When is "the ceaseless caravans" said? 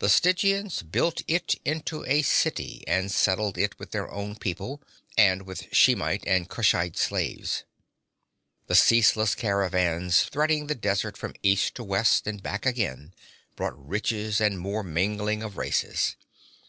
8.66-10.24